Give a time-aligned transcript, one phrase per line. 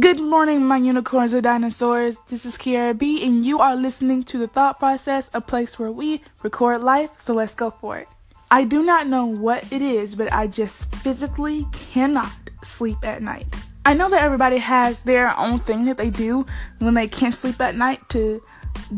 [0.00, 2.16] Good morning, my unicorns and dinosaurs.
[2.28, 5.92] This is Kiara B, and you are listening to The Thought Process, a place where
[5.92, 8.08] we record life, so let's go for it.
[8.50, 12.32] I do not know what it is, but I just physically cannot
[12.64, 13.46] sleep at night.
[13.84, 16.46] I know that everybody has their own thing that they do
[16.78, 18.42] when they can't sleep at night to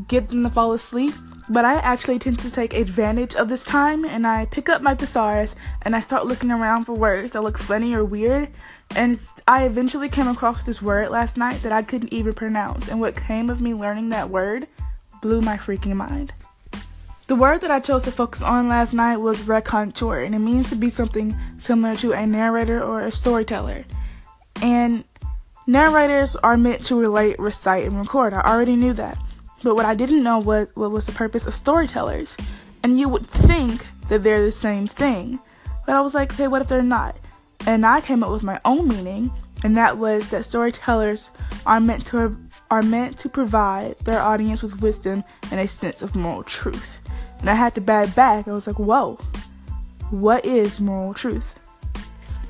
[0.06, 1.14] get them to fall asleep,
[1.48, 4.94] but I actually tend to take advantage of this time and I pick up my
[4.94, 8.50] thesaurus and I start looking around for words that look funny or weird
[8.96, 13.00] and I eventually came across this word last night that I couldn't even pronounce, and
[13.00, 14.66] what came of me learning that word
[15.20, 16.32] blew my freaking mind.
[17.26, 20.68] The word that I chose to focus on last night was raconteur, and it means
[20.68, 23.86] to be something similar to a narrator or a storyteller.
[24.60, 25.04] And
[25.66, 28.34] narrators are meant to relate, recite, and record.
[28.34, 29.16] I already knew that.
[29.62, 32.36] But what I didn't know was what was the purpose of storytellers.
[32.82, 35.38] And you would think that they're the same thing.
[35.86, 37.16] But I was like, okay, what if they're not?
[37.66, 39.30] And I came up with my own meaning,
[39.62, 41.30] and that was that storytellers
[41.66, 42.36] are meant to
[42.70, 46.98] are meant to provide their audience with wisdom and a sense of moral truth.
[47.40, 48.48] And I had to bat back.
[48.48, 49.18] I was like, "Whoa,
[50.10, 51.54] what is moral truth?"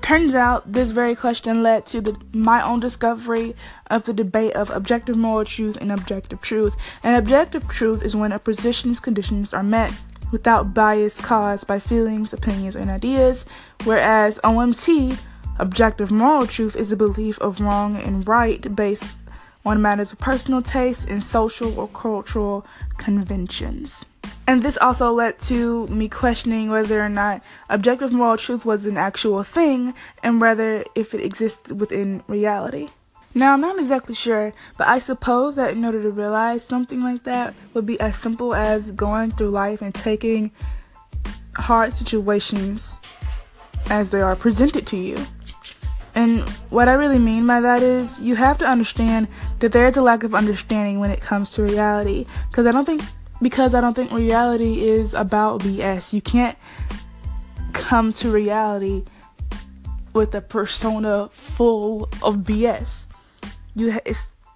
[0.03, 3.57] Turns out this very question led to the, my own discovery
[3.87, 6.77] of the debate of objective moral truth and objective truth.
[7.03, 9.95] And objective truth is when a position's conditions are met
[10.35, 13.45] without bias caused by feelings, opinions, and ideas,
[13.85, 15.17] whereas OMT,
[15.61, 19.17] objective moral truth, is a belief of wrong and right based
[19.65, 22.67] on matters of personal taste and social or cultural
[22.99, 24.05] conventions.
[24.45, 27.41] And this also led to me questioning whether or not
[27.71, 32.89] objective moral truth was an actual thing and whether if it existed within reality.
[33.37, 37.25] Now, I'm not exactly sure, but I suppose that in order to realize something like
[37.25, 40.53] that would be as simple as going through life and taking
[41.57, 43.01] hard situations
[43.91, 45.17] as they are presented to you.
[46.15, 49.27] And what I really mean by that is you have to understand
[49.59, 52.85] that there is a lack of understanding when it comes to reality because I don't
[52.85, 53.03] think
[53.43, 56.13] because I don't think reality is about BS.
[56.13, 56.57] You can't
[57.73, 59.03] come to reality
[60.13, 63.07] with a persona full of BS
[63.75, 63.99] you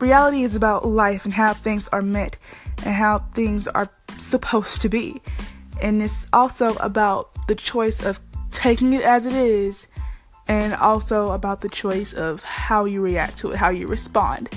[0.00, 2.36] reality is about life and how things are meant
[2.84, 3.88] and how things are
[4.20, 5.20] supposed to be.
[5.82, 8.20] And it's also about the choice of
[8.50, 9.86] taking it as it is
[10.46, 14.48] and also about the choice of how you react to it how you respond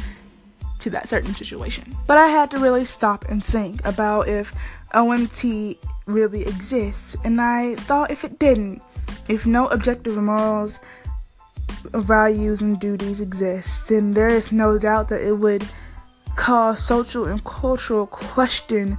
[0.79, 1.95] to that certain situation.
[2.07, 4.53] But i had to really stop and think about if
[4.93, 7.15] omt really exists.
[7.23, 8.81] And i thought if it didn't
[9.27, 10.79] if no objective morals
[11.93, 15.65] values and duties exist, then there is no doubt that it would
[16.35, 18.97] cause social and cultural question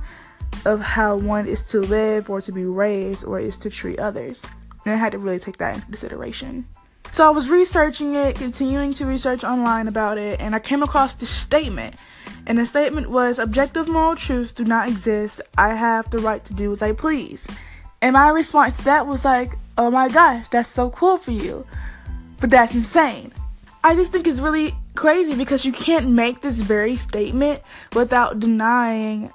[0.65, 4.45] of how one is to live or to be raised or is to treat others.
[4.85, 6.67] And I had to really take that into consideration.
[7.13, 11.15] So I was researching it, continuing to research online about it, and I came across
[11.15, 11.97] this statement.
[12.47, 15.41] And the statement was objective moral truths do not exist.
[15.59, 17.47] I have the right to do as I please.
[18.01, 21.67] And my response to that was like, oh my gosh, that's so cool for you.
[22.43, 23.33] But that's insane.
[23.85, 27.63] I just think it's really crazy because you can't make this very statement
[27.95, 29.31] without denying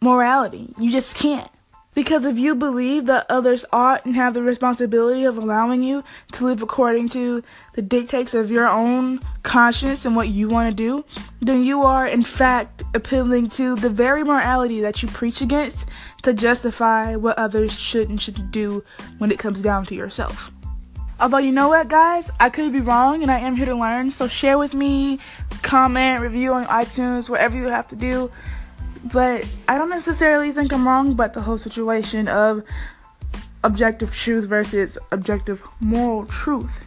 [0.00, 0.72] morality.
[0.78, 1.50] You just can't.
[1.92, 6.02] Because if you believe that others ought and have the responsibility of allowing you
[6.32, 7.42] to live according to
[7.74, 11.04] the dictates of your own conscience and what you want to do,
[11.42, 15.78] then you are in fact appealing to the very morality that you preach against
[16.22, 18.82] to justify what others should and shouldn't do
[19.18, 20.50] when it comes down to yourself.
[21.18, 22.30] Although, you know what, guys?
[22.38, 24.10] I could be wrong and I am here to learn.
[24.10, 25.18] So, share with me,
[25.62, 28.30] comment, review on iTunes, whatever you have to do.
[29.02, 32.62] But I don't necessarily think I'm wrong, but the whole situation of
[33.64, 36.80] objective truth versus objective moral truth.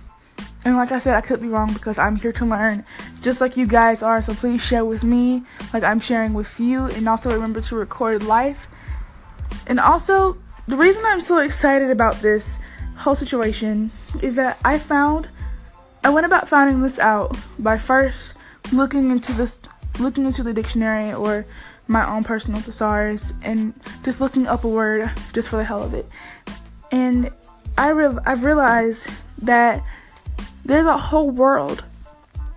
[0.64, 2.84] And like I said, I could be wrong because I'm here to learn
[3.22, 4.22] just like you guys are.
[4.22, 6.86] So please share with me like I'm sharing with you.
[6.86, 8.68] And also remember to record life.
[9.68, 12.60] And also, the reason I'm so excited about this
[12.98, 13.92] whole situation
[14.22, 15.30] is that I found
[16.04, 18.34] I went about finding this out by first
[18.72, 19.52] looking into the
[20.00, 21.46] looking into the dictionary or
[21.88, 23.74] my own personal thesaurus and
[24.04, 26.08] just looking up a word just for the hell of it.
[26.92, 27.32] And
[27.78, 29.08] I re- I've realized
[29.42, 29.84] that
[30.64, 31.84] there's a whole world,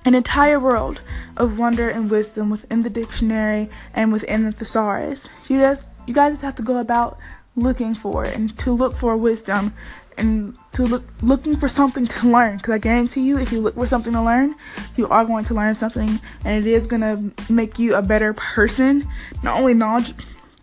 [0.04, 1.00] an entire world
[1.37, 5.28] of wonder and wisdom within the dictionary and within the thesaurus.
[5.49, 7.19] You guys, you guys just have to go about
[7.56, 9.72] looking for it and to look for wisdom
[10.19, 13.75] and to look looking for something to learn because i guarantee you if you look
[13.75, 14.55] for something to learn
[14.97, 18.32] you are going to learn something and it is going to make you a better
[18.35, 19.09] person.
[19.43, 20.14] Not only knowledge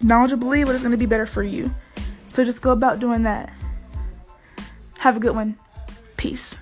[0.03, 1.73] knowledgeably but it's going to be better for you.
[2.31, 3.51] So just go about doing that.
[4.99, 5.57] Have a good one.
[6.17, 6.55] Peace